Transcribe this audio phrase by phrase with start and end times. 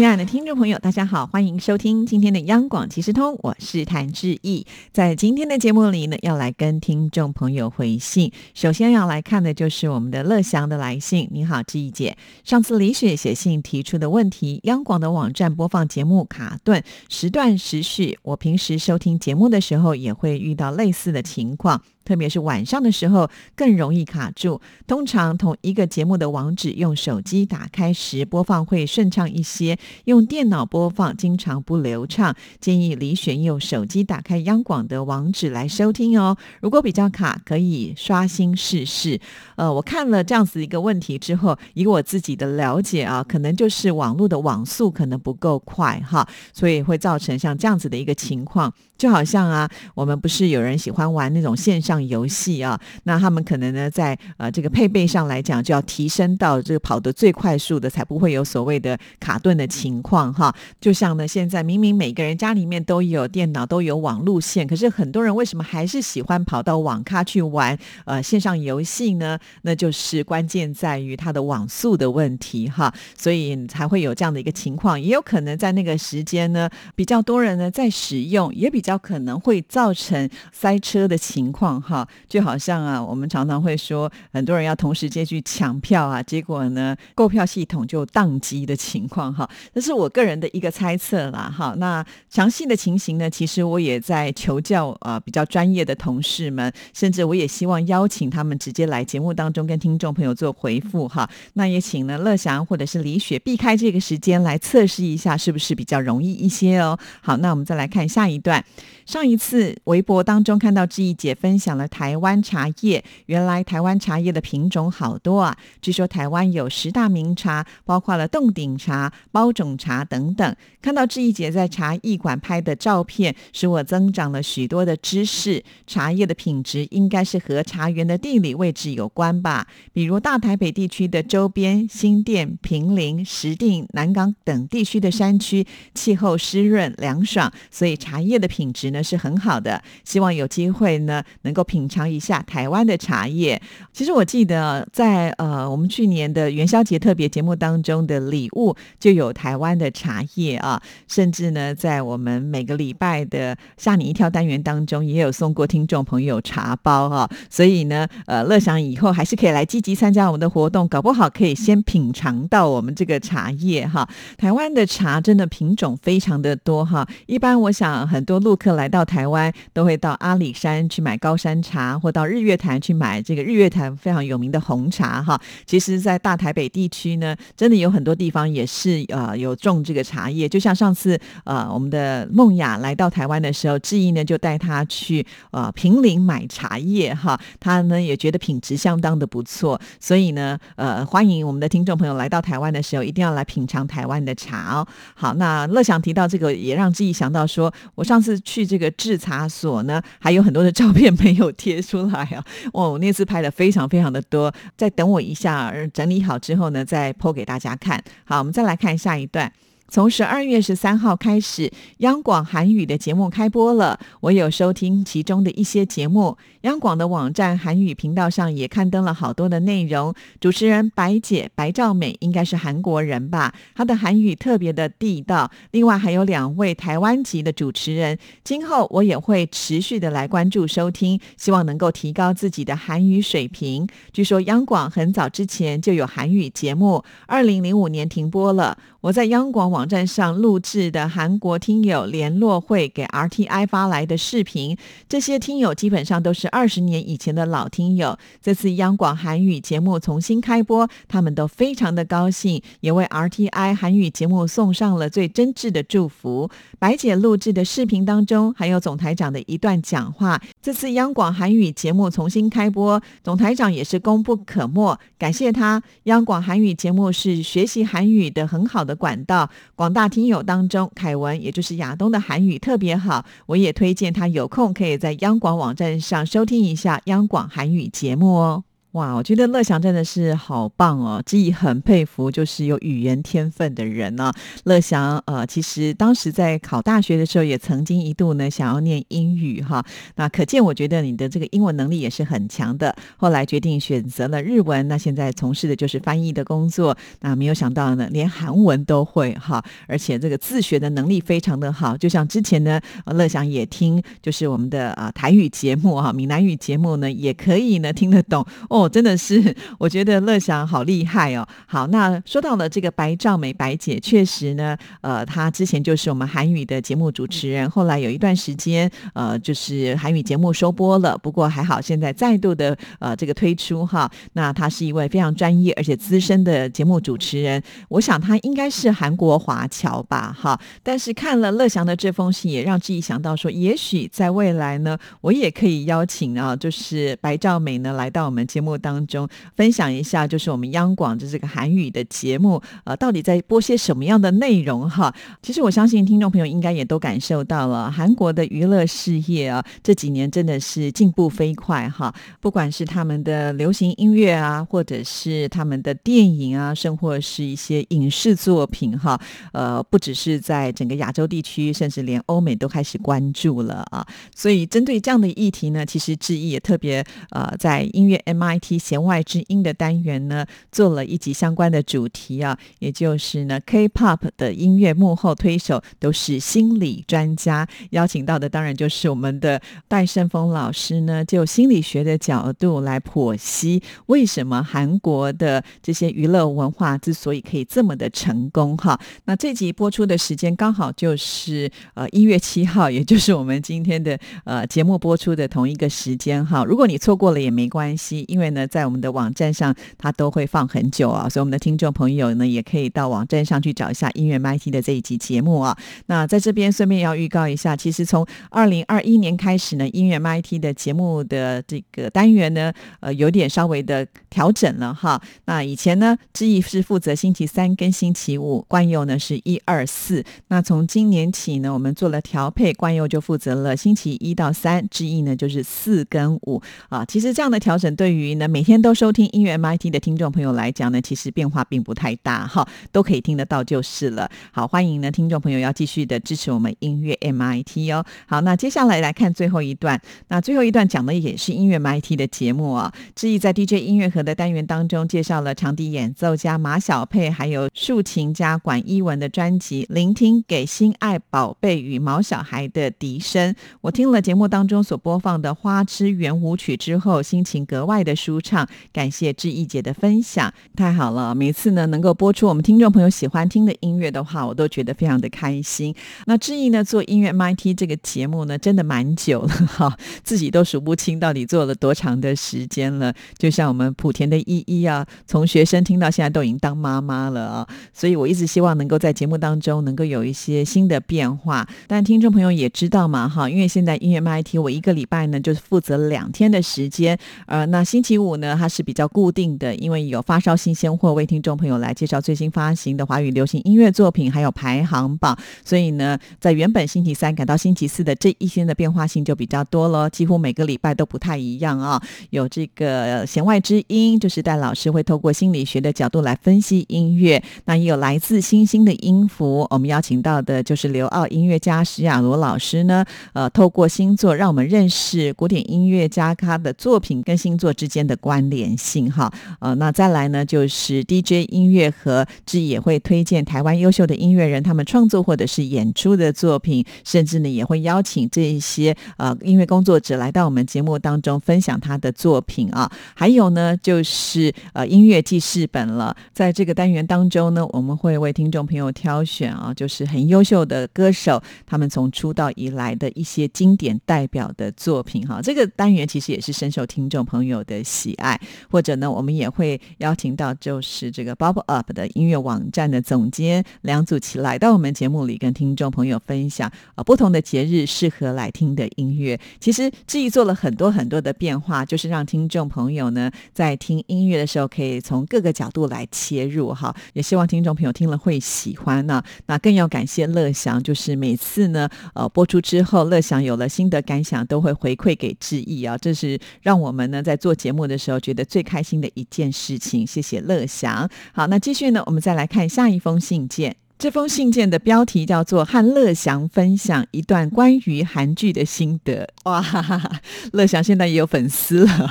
[0.00, 4.66] 亲爱的听众朋友，大家好，欢迎收听今天的央广即时通，我是谭志毅。
[4.94, 8.32] 在今天的节目里呢，要来跟听众朋友回信。
[8.54, 11.28] 首先要来看的就是我们的乐祥的来信。
[11.30, 18.18] 你好，志毅姐，上次李雪写信提出的问题，央广的网站播放节目卡顿，时断时续。
[18.22, 21.82] 我平时收听节目的时候，也会遇到类似的情况。
[22.10, 24.60] 特别是晚上的时候更容易卡住。
[24.88, 32.34] 通常同一个节目的网址用手机打开时播放会顺畅一些，用电脑播放经常不流畅。
[32.58, 36.36] 建议李选用手机打开央广的网址来收听哦。
[36.60, 39.20] 如果比较卡，可以刷新试试。
[39.54, 48.74] 呃，我看了这样子一个问题之后，以我自己的了解啊，可能就是网络的网速可能不够快哈，所以会造成像这样子的一个情况。
[48.98, 52.80] 就好像啊，我们不是有人喜欢玩那种线上游戏啊？
[53.02, 60.54] 那他们可能呢，在呃这个配备上来讲，就要提升到这个跑得最快速的，才不会有所谓的卡顿的情况哈。
[60.80, 69.36] 就像呢，现在明明每个人家里面都有电脑，都有网路线，可是很多人为什么还是喜欢跑到网咖去玩呃线上游戏呢？
[69.62, 75.00] 那就是关键在于它的网速的问题哈，所以才会有这样的一个情况。
[75.00, 79.00] 也有可能在那个时间呢，比较多人呢在使用，也比较。
[79.00, 91.74] 可能会造成塞车的情况哈，就好像啊，我们常常会说，很多人要同时间去抢票啊，结果呢，购票系统就宕机的情况哈，这是我个人的一个猜测啦哈。
[91.78, 101.28] 那详细的情形呢，其实我也在求教啊，比较专业的同事们，甚至我也希望邀请他们直接来节目当中跟听众朋友做回复哈。
[101.54, 106.98] 那也请呢乐祥或者是李雪避开这个时间来测试一下，是不是比较容易一些哦。
[107.20, 108.64] 好，那我们再来看下一段。
[109.10, 115.58] 上一次微博当中看到志毅姐分享了台湾茶叶，原来台湾茶叶的品种好多啊！
[115.82, 120.54] 据说台湾有十大名茶，包括了洞顶茶、包种茶等等。
[120.80, 125.64] 看到志毅姐在茶艺馆拍的照片，使我增长了许多的知识。
[125.88, 129.66] 茶叶的品质应该是和茶园的地理位置有关吧？
[129.92, 135.66] 比如大台北地区的周边新店、平林、石碇、南港等地区的山区，
[135.96, 139.82] 气候湿润凉爽，所以茶叶的品质呢是很好的。
[140.04, 143.60] 希望有机会呢能够品尝一下台湾的茶叶。
[143.92, 150.80] 其实我记得在呃我们去年的元宵节特别节目当中的礼物就有台湾的茶叶啊。
[151.08, 157.28] 甚至呢，在我们每个礼拜的吓你一跳单元当中，也有送过听众朋友茶包哈。
[157.48, 164.08] 所以呢，呃，乐享以后还是可以来积极参加我们的活动，搞不好可以先品尝到我们这个茶叶哈。
[164.36, 167.06] 台湾的茶真的品种非常的多哈。
[167.26, 175.40] 一般我想很多陆客来到台湾，都会到阿里山去买高山茶，或到日月潭去买这个日月潭非常有名的红茶哈。
[175.64, 194.86] 其实，在大台北地区呢，真的有很多地方也是呃有种这个茶叶，就像上次呃，我们的梦雅来到台湾的时候，志毅呢就带他去呃平林买茶叶哈，他呢也觉得品质相当的不错，所以呢呃欢迎我们的听众朋友来到台湾的时候，一定要来品尝台湾的茶哦。
[195.14, 202.44] 好，那乐享提到这个，也让志毅想到说，我上次去这个制茶所呢，还有很多的照片没有贴出来啊。
[202.72, 208.00] 哦，那次拍的非常非常的多，再等我一下，整理好之后呢，再剖给大家看。
[208.24, 209.52] 好，我们再来看下一段。
[209.90, 211.68] 从十二月十三号开始，
[211.98, 213.98] 央广韩语的节目开播了。
[214.20, 216.38] 我有收听其中的一些节目。
[216.60, 220.14] 央广的网站韩语频道上也刊登了好多的内容。
[220.38, 223.52] 主持人白姐白兆美应该是韩国人吧？
[223.74, 225.50] 她的韩语特别的地道。
[225.72, 228.16] 另外还有两位台湾籍的主持人。
[228.44, 233.88] 今后我也会持续的来关注收听，希望能够提高自己的韩语水平。
[234.12, 238.78] 据说央广很早之前就有韩语节目，二零零五年停播了。
[239.02, 244.76] 我在央广网站上录制的韩国听友联络会给 RTI 发来的视频，
[245.08, 248.18] 这些听友基本上都是二十年以前的老听友。
[248.42, 256.50] 这次央广韩语节目重新开播，他们都非常的高兴，也为 RTI 韩语节目送上了最真挚的祝福。
[256.78, 260.38] 白姐录制的视频当中，还有总台长的一段讲话。
[260.60, 265.82] 这次央广韩语节目重新开播，总台长也是功不可没，感谢他。
[266.02, 268.89] 央广韩语节目是学习韩语的很好的。
[268.90, 278.64] 的管道，广大听友当中，凯文也就是亚东的韩语特别好，我也推荐他有空可以在央广网站上收听一下央广韩语节目哦。
[278.92, 284.32] 哇，我觉得乐祥真的是好棒哦，自己很佩服，就是有语言天分的人呢。
[284.64, 289.84] 乐祥呃，其实当时在考大学的时候，也曾经一度呢想要念英语哈。
[290.16, 292.92] 那可见我觉得你的这个英文能力也是很强的。
[293.16, 296.96] 后来决定选择了日文，那现在从事的就是翻译的工作。
[297.20, 301.96] 那没有想到呢，连韩文都会哈，而且这个自学的能力非常的好。
[301.96, 308.79] 就像之前呢，乐祥也听就是我们的啊台语节目哈，闽南语节目呢也可以呢听得懂哦。
[308.80, 311.46] 哦，真的是， 我觉得乐祥好厉害哦。
[311.66, 321.18] 好，那说到了这个白兆美白姐，确实呢，呃，她之前就是我们韩语的节目主持人，后来有一段时间，呃，就是韩语节目收播了。
[321.18, 324.10] 不过还好，现在再度的呃这个推出哈。
[324.32, 330.58] 那她是一位非常专业而且资深的节目主持人，我想她应该是韩国华侨吧，哈。
[330.82, 338.69] 但是看了乐祥的这封信，也让自己想到说，也许在未来呢，我也可以邀请啊，就是白兆美呢来到我们节目。
[338.76, 345.12] 当中分享一下，就是我们央广的这个韩语的节目，呃，到底在播些什么样的内容哈？
[345.42, 352.14] 其实我相信听众朋友应该也都感受到了，韩国的娱乐事业啊，这几年真的是进步飞快哈。
[352.40, 359.20] 不管是他们的流行音乐啊，或者是他们的电影啊，甚或是一些影视作品哈，
[359.52, 364.06] 呃，不只是在整个亚洲地区，甚至连欧美都开始关注了啊。
[364.34, 368.59] 所以针对这样的议题呢，其实志毅也特别呃，在音乐 MI。
[368.60, 389.00] 提弦外之音的单元呢，做了一集相关的主题啊，也就是呢，K-pop 的音乐幕后推手都是心理专家，邀请到的当然就是我们的戴胜峰老师呢，就心理学的角度来剖析为什么韩国的这些娱乐文化之所以可以这么的成功哈。
[389.24, 396.64] 那这集播出的时间刚好就是呃一月七号，也就是我们今天的呃节目播出的同一个时间哈。
[396.64, 405.76] 如果你错过了也没关系，因为呢，在我们的网站上，它都会放很久啊，所以我们的听众朋友呢，也可以到网站上去找一下音乐 MIT 的这一集节目啊。
[406.06, 415.20] 那在这边顺便要预告一下，其实从二零二一年开始呢，音乐 MIT 的节目的这个单元呢，呃，有点稍微的调整了哈。
[415.46, 420.24] 那以前呢，志毅是负责星期三跟星期五，冠佑呢是一二四。
[420.48, 427.04] 那从今年起呢，我们做了调配，冠佑就负责了星期一到三，志毅呢就是四跟五啊。
[427.04, 434.30] 其实这样的调整对于那每天都收听音乐 MIT 的听众朋友来讲呢，其实变化并不太大哈，都可以听得到就是了。
[434.50, 438.02] 好，欢迎呢听众朋友要继续的支持我们音乐 MIT 哦。
[438.26, 442.90] 好，那接下来来看最后一段，那最后一段讲的也是音乐 MIT 的节目啊。
[443.14, 453.52] 志毅在 DJ 音乐盒的单元当中介绍了长笛演奏家马小佩，还有竖琴家管一文的专辑《聆听给心爱宝贝与毛小孩的笛声》。
[453.82, 458.29] 我听了节目当中所播放的花痴圆舞曲之后，心情格外的舒。
[458.30, 461.34] 舒畅，感谢志毅姐的分享，太好了！
[461.34, 465.92] 每次呢能够播出我们听众朋友喜欢听的音乐的话，我都觉得非常的开心。
[466.26, 473.12] 那志毅呢做音乐 MIT 这个节目呢，真的蛮久了哈， 自己都数不清到底做了多长的时间了。
[473.36, 481.68] 就像我们莆田的依依啊，从学生听到现在都已经当妈妈了啊，所以我一直希望能够在节目当中能够有一些新的变化。
[481.88, 495.36] 但听众朋友也知道嘛哈，因为现在音乐 MIT 我一个礼拜呢就是负责两天的时间，呃，那星期五呢，它是比较固定的，因为有发烧新鲜货为听众朋友来介绍最新发行的华语流行音乐作品，还有排行榜。
[495.64, 502.02] 所以呢，在原本星期三赶到星期四的这一天的变化性就比较多了，几乎每个礼拜都不太一样啊。
[502.30, 507.42] 有这个弦外之音，就是戴老师会透过心理学的角度来分析音乐。
[507.66, 517.99] 那也有来自星星的音符，我们邀请到的就是刘奥音乐家史亚罗老师呢，呃，透过星座让我们认识古典音乐家他的作品跟星座之间。
[518.06, 532.90] 的关联性哈，呃，那再来呢，就是 DJ 音乐和志也会推荐台湾优秀的音乐人他们创作或者是演出的作品，甚至呢也会邀请这一些呃音乐工作者来到我们节目当中分享他的作品啊。
[533.14, 545.40] 还有呢，就是呃音乐记事本了，在这个单元当中呢，我们会为听众朋友挑选啊，就是很优秀的歌手他们从出道以来的一些经典代表的作品哈。
[545.42, 547.82] 这个单元其实也是深受听众朋友的。
[547.90, 559.38] 喜爱，或者呢，我们也会邀请到就是这个 Bubble Up 的音乐网站的总监梁祖奇来到我们节目里，跟听众朋友分享啊不同的节日适合来听的音乐。
[559.58, 566.94] 其实志毅做了很多很多的变化，就是让听众朋友呢在听音乐的时候可以从各个角度来切入哈。
[567.14, 569.20] 也希望听众朋友听了会喜欢呢。
[569.46, 575.98] 那更要感谢乐祥，就是每次呢呃播出之后，乐祥有了新的感想，都会回馈给志毅啊。
[575.98, 577.79] 这是让我们呢在做节目。
[577.80, 580.06] 我的时候觉得最开心的一件事情。
[580.06, 581.08] 谢谢乐祥。
[581.32, 583.79] 好，那继续呢，我们再来看下一封信件。
[584.00, 589.28] 这封信件的标题叫做“和乐祥分享一段关于韩剧的心得”。
[589.44, 590.10] 哇哈哈哈，
[590.54, 592.10] 乐祥现在也有粉丝了，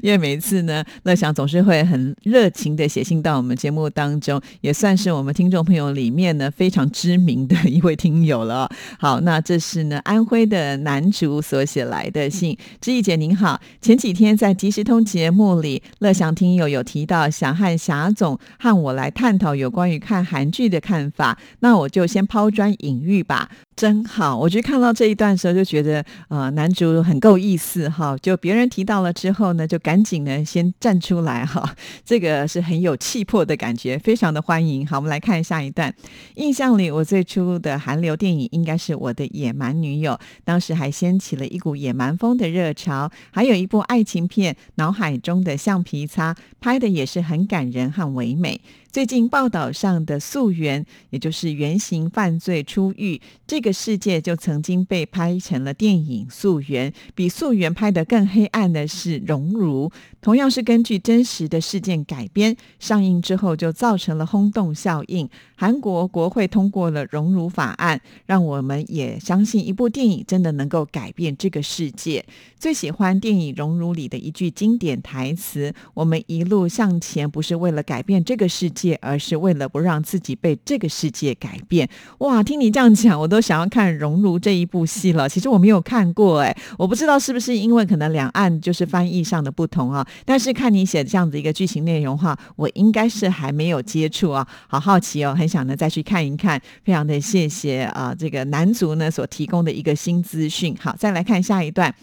[0.00, 8.70] 因为每一次呢，乐祥总是会很热情的写信到我们节目当中，也算是我们听众朋友里面呢非常知名的一位听友了。
[9.00, 12.56] 好，那这是呢安徽的男主所写来的信。
[12.80, 21.23] 知意姐您好，前几天在即时通节目里，乐祥听友有提到想和霞总和我来探讨有关于看韩剧的看法。
[21.60, 23.50] 那我就先抛砖引玉吧。
[23.76, 28.16] 真好，我觉看到这一段的时候就觉得，呃，男主很够意思哈。
[28.22, 31.74] 就别人提到了之后呢，就赶紧呢先站出来哈，
[32.06, 34.86] 这个是很有气魄的感觉，非常的欢迎。
[34.86, 35.92] 好，我们来看下一段。
[36.36, 43.10] 印象里，我最初的韩流电影应该是我的野蛮女友，当时还掀起了一股野蛮风的热潮。
[43.32, 48.60] 还有一部爱情片《脑海中的橡皮擦》，拍的也是很感人和唯美。
[48.92, 53.63] 最近报道上的溯源，也就是原型犯罪出狱这。
[53.64, 59.88] 这个世界就曾经被拍成了电影《溯源》，比《溯源》拍得更黑暗的是《熔炉》，
[60.20, 65.26] 同样是根据真实的事件改编，上映之后就造成了轰动效应。
[65.56, 72.22] 韩国国会通过了《熔炉法案》，让我们也相信一部电影真的能够改变这个世界。
[72.58, 81.88] 最喜欢电影《熔炉》里的一句经典台词：“我们一路向前，不是为了改变这个世界，而是为了不让自己被这个世界改变。”
[82.20, 83.53] 哇，听你这样讲，我都想。
[83.54, 90.04] 想要看《熔炉》这一部戏了，其实我没有看过，哎，我不知道是不是因为可能两岸就是翻译上的不同啊。
[90.24, 96.60] 但是看你写这样子一个剧情内容哈，我应该是还没有接触啊，好好奇哦，很想呢再去看一看。
[96.82, 100.76] 非常的谢谢啊，这个男足呢所提供的一个新资讯。
[100.80, 101.94] 好，再来看下一段。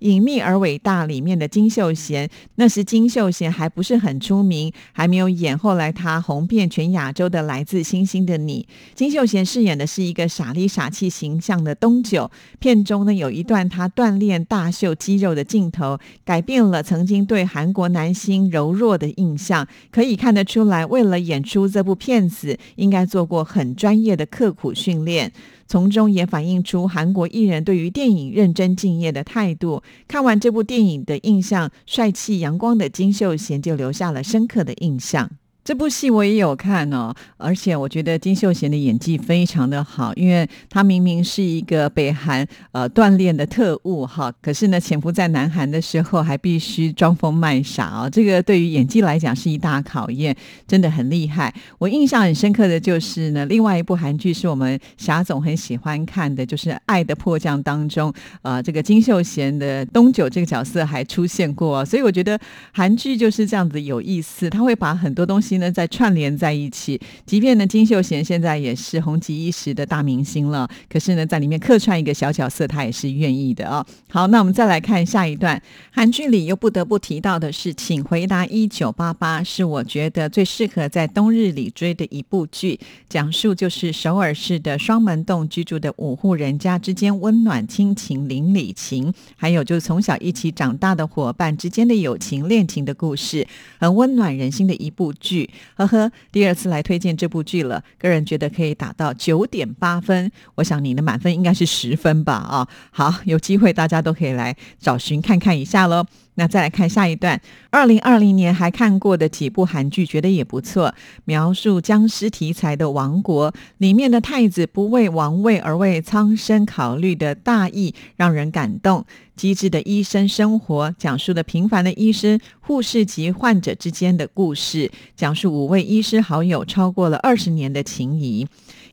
[0.00, 5.58] 隐秘而伟大里面的金秀贤，那时金秀贤还不是很出名，还没有演。
[5.58, 8.64] 后来他红遍全亚洲的《来自星星的你》，
[8.96, 12.28] 金秀贤饰演的是一个傻里傻气气形象的东九。
[12.58, 19.68] 片中呢有一段他锻炼大秀肌肉的镜头，改变了曾经对韩国男星柔弱的印象。
[19.92, 25.32] 可以看得出来，为了演出这部片子，应该做过很专业的刻苦训练。
[25.68, 29.82] 从中也反映出韩国艺人对于电影认真敬业的态度。
[30.08, 35.30] 看完这部电影的印象，帅气阳光的金秀贤就留下了深刻的印象。
[35.68, 50.34] 这部戏我也有看哦，而且我觉得金秀贤的演技非常的好，因为他明明是一个北韩呃锻炼的特务哈，可是呢潜伏在南韩的时候还必须装疯卖傻哦，这个对于演技来讲是一大考验，
[50.66, 51.54] 真的很厉害。
[51.76, 58.10] 我印象很深刻的就是呢，另外一部韩剧是我们霞总很喜欢看的，就是《爱的迫降》当中，
[58.40, 62.40] 呃，这个金秀贤的东九这个角色还出现过，所以我觉得
[62.72, 65.57] 韩剧就是这样子有意思，他会把很多东西。
[65.58, 73.84] 呢，在串联在一起，即便呢，金秀贤现在也是红极一时的大明星了，可是呢，在里面客串一个小角色，他也是愿意的哦。
[74.10, 75.60] 好，那我们再来看下一段，
[75.90, 93.46] 韩剧里又不得不提到的是，请回答一九八八，是我觉得最适合在冬日里追的一部剧，讲述就是首尔市的双门洞居住的五户人家之间温暖亲情、邻里情，还有就是从小一起长大的伙伴之间的友情、恋情的故事，
[93.78, 95.47] 很温暖人心的一部剧。
[95.76, 100.30] 呵呵，第二次来推荐这部剧了，个人觉得可以打到九点八分。
[100.54, 102.34] 我想你的满分应该是十分吧？
[102.34, 106.06] 啊，好，有机会大家都可以来找寻看看一下喽。
[106.38, 107.40] 那再来看下一段，
[107.70, 110.94] 二零二零年还看过的几部韩剧，觉得也不错。
[111.24, 119.04] 描述僵尸题材的《王国》里面的太子不为王位而为苍生考虑的大义，让人感动。
[119.34, 128.46] 机智的医生生活，讲述的平凡的医生、护士及患者之间的故事，讲述五位医师好友超过了二十年的情谊。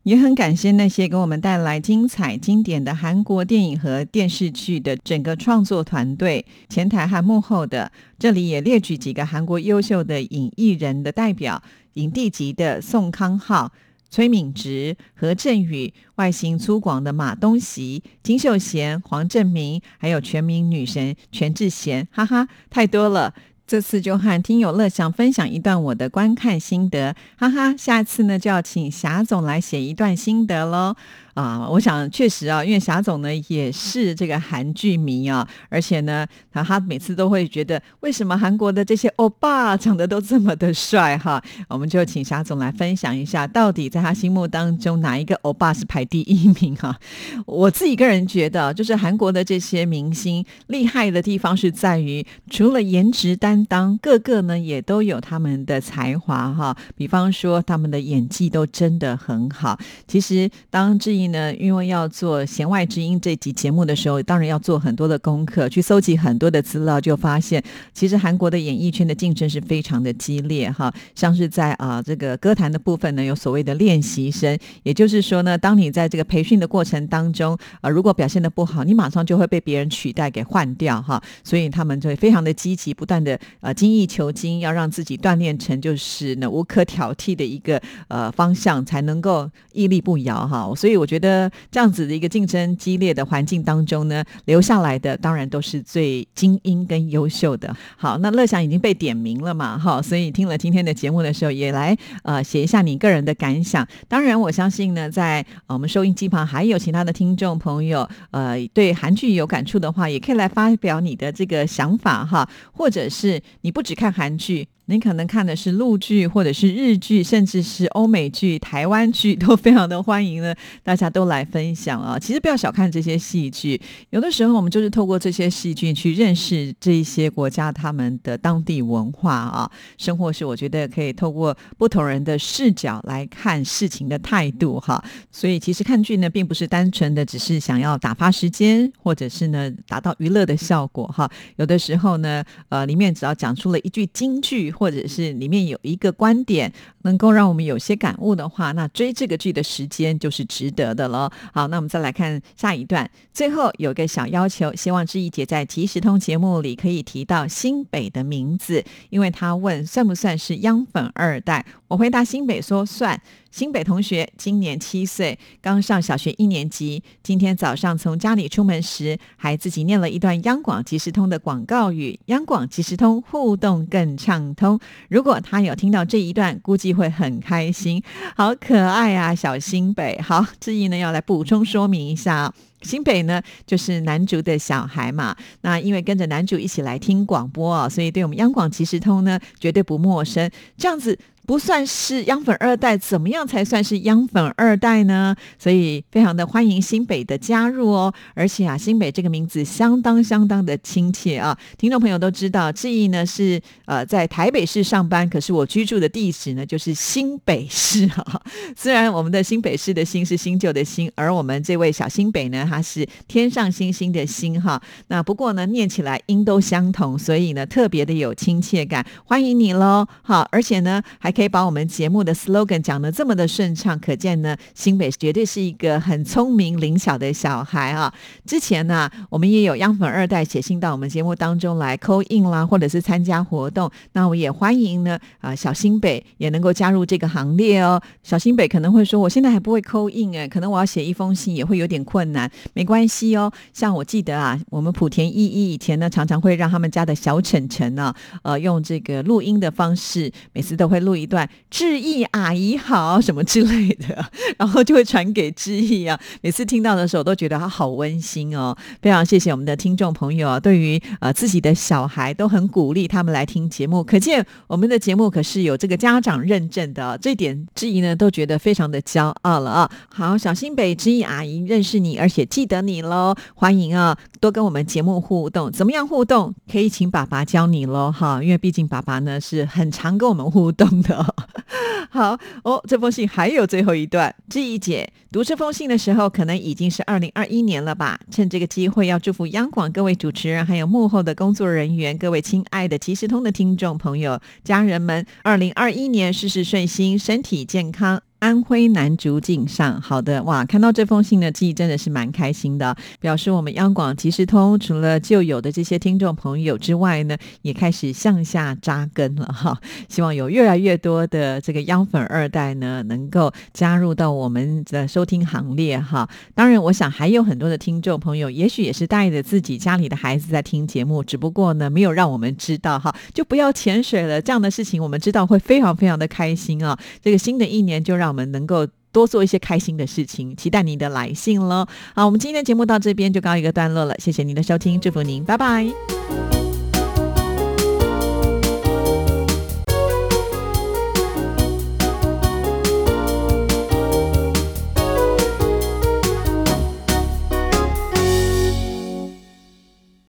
[0.06, 7.92] 也很感谢那些给我们带来精彩经典的韩国电影和电视剧的整个创作团队，前台和幕后的。
[8.20, 11.64] 这里也列举几个韩国优秀的影艺人的代表：
[11.96, 13.72] 影帝级的宋康昊。
[14.12, 23.34] 崔敏植、何振宇，外形粗犷的马东锡、金秀贤、黄正明，还有全民女神全智贤，哈哈，太多了。
[23.68, 27.76] 这次就和听友乐享分享一段我的观看心得，哈哈。
[27.76, 30.96] 下次呢就要请霞总来写一段心得喽。
[31.36, 46.98] 啊，我想确实啊，因为霞总呢也是这个韩剧迷啊，而且呢，他他每次都会觉得为什么韩国的这些欧巴长得都这么的帅哈，我们就请霞总来分享一下，到底在他心目当中哪一个欧巴是排第一名哈？
[47.46, 59.78] 我自己个人觉得，就是韩国的这些明星厉害的地方是在于，除了颜值担当，个个呢也都有他们的才华哈，比方说他们的演技都真的很好。
[60.08, 67.64] 其实当志呢，因为要做《弦外之音》这集节目的时候，当然要做很多的功课，去搜集很多的资料，就发现
[67.94, 70.94] 其实韩国的演艺圈的竞争是非常的激烈哈。
[71.16, 81.22] 像是在啊这个歌坛的部分呢，有所谓的练习生，也就是说呢，当你在这个培训的过程当中啊，如果表现的不好，你马上就会被别人取代给换掉哈。
[81.44, 90.72] 所以他们就会非常的积极，不断的呃精益求精，要让自己锻炼成就是呢无可挑剔的一个呃方向，才能够屹立不摇哈。
[90.76, 97.74] 所以我觉得觉得这样子的一个竞争激烈的环境当中呢，留下来的当然都是最精英跟优秀的。
[97.96, 103.88] 好，那乐享已经被点名了嘛哈，所以听了今天的节目的时候，也来呃写一下你个人的感想。
[104.10, 114.68] 当然，我相信呢，在我们收音机旁还有其他的听众朋友，呃，对韩剧有感触的话，也可以来发表你的这个想法哈，或者是你不只看韩剧。
[114.88, 120.54] 你可能看的是陆剧，或者是日剧，甚至是欧美剧、台湾剧，都非常的欢迎呢。
[120.84, 122.20] 大家都来分享啊！
[122.20, 129.72] 其实不要小看这些戏剧，有的时候我们就是透过这些戏剧去认识这一些国家他们的当地文化啊。
[129.98, 135.04] 生活是我觉得可以透过不同人的视角来看事情的态度哈。
[135.32, 141.28] 所以其实看剧呢，并不是单纯的只是想要打发时间，或者是呢达到娱乐的效果哈。
[141.56, 144.75] 有的时候呢，呃，里面只要讲出了一句金句。
[144.78, 146.72] 或者是里面有一个观点
[147.04, 151.32] 能够让我们有些感悟的话，那追这个剧的时间就是值得的了。
[151.54, 153.10] 好，那我们再来看下一段。
[153.34, 161.66] 最后有个小要求，希望志毅姐在即时通节目里可以提到新北的名字，因为他问算不算是央粉二代。
[161.88, 163.22] 我回答新北说算。
[163.56, 167.02] 新北同学今年七岁，刚上小学一年级。
[167.24, 178.04] 今天早上从家里出门时，还自己念了一段央广即时通的广告语：“央广即时通，互动更畅通。”如果他有听到这一段，估计会很开心。
[178.36, 180.20] 好可爱啊，小新北！
[180.20, 185.34] 好，志毅呢要来补充说明一下，新北呢就是男主的小孩嘛。
[185.62, 190.52] 那因为跟着男主一起来听广播啊，所以对我们央广即时通呢绝对不陌生。
[190.76, 191.18] 这样子。
[191.46, 195.36] 不算是央粉二代，怎么样才算是央粉二代呢？
[195.60, 198.12] 所以非常的欢迎新北的加入哦。
[198.34, 201.56] 而且啊，新北这个名字相当相当的亲切啊。
[201.78, 208.42] 听众朋友都知道，志毅呢是呃在台北市上班，可是我居住的地址呢就是新北市哈啊。
[208.76, 214.82] 虽然我们的新北市的“新”是新旧的“新”，而我们这位小新北呢，它是天上星星的“星”哈。
[215.10, 219.06] 那不过呢，念起来音都相同，所以呢特别的有亲切感。
[219.26, 221.35] 欢迎你喽，好，而且呢还。
[221.36, 228.12] 可以把我们节目的 slogan 讲的这么的顺畅，可见呢，新北绝对是一个很聪明灵巧的小孩啊。
[228.46, 233.92] 之前呢，我们也有央粉二代写信到我们节目当中来扣印啦，或者是参加活动。
[234.14, 238.02] 那我也欢迎呢，啊，小新北也能够加入这个行列哦。
[238.24, 242.50] 小新北可能会说，我现在还不会扣印哎，可能我要写一封信也会有点困难。
[242.74, 251.25] 没关系哦，像我记得啊，我们莆田一一以前呢，常常会让他们家的小晨晨呢，呃，用这个录音的方式，每次都会录一。
[251.26, 254.24] 一段致意阿姨好什么之类的，
[254.58, 256.18] 然后就会传给致意啊。
[256.42, 258.78] 每次听到的时候，都觉得他好温馨哦。
[259.02, 267.18] 非常谢谢我们的听众朋友啊，对于呃自己的小孩都很鼓励他们来听节目，可见我们的节目可是有这个家长认证的。
[267.22, 269.92] 这点质疑呢，都觉得非常的骄傲了啊。
[270.10, 275.72] 好，小新北知意阿姨认识你，而且记得你喽，欢迎啊，多跟我们节目互动。
[275.72, 276.54] 怎么样互动？
[276.72, 281.15] 可以请爸爸教你喽哈，因为毕竟爸爸呢是很常跟我们互动的。
[282.10, 284.34] 好哦，这封信还有最后一段。
[284.50, 288.20] 志怡姐读这封信的时候，可能已经是二零二一年了吧？
[288.32, 298.22] 趁这个机会，要祝福央广各位主持人，还有幕后的工作人员，各位亲爱的即时通的听众朋友、家人们，二零二一年事事顺心，身体健康。
[298.40, 300.64] 安徽南竹锦上，好的哇！
[300.66, 309.80] 看到这封信呢，记忆真的是蛮开心的，表示我们央广即时通除了旧有的这些听众朋友之外呢，也开始向下扎根了哈。
[310.10, 316.30] 希望有越来越多的这个央粉二代呢，能够加入到我们的收听行列哈。
[316.54, 324.40] 当然，我想还有很多的听众朋友，也许也是带着自己家里的孩子在听节目，只不过呢，没有让我们知道哈，就不要潜水了。
[324.40, 326.96] 这样的事情我们知道会非常非常的开心啊！
[327.24, 328.36] 这个新的一年就让让。
[328.36, 330.56] 我们能够多做一些开心的事情。
[330.58, 331.86] 期待您的来信喽。
[332.14, 336.55] 好，我们今天的节目到这边就告一个段落了，谢谢您的收听，祝福您，拜拜。